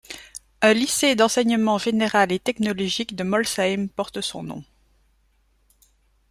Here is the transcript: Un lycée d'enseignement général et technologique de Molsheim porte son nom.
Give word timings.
Un 0.63 0.73
lycée 0.73 1.13
d'enseignement 1.15 1.77
général 1.77 2.31
et 2.31 2.39
technologique 2.39 3.15
de 3.15 3.23
Molsheim 3.23 3.85
porte 3.87 4.19
son 4.21 4.41
nom. 4.41 4.63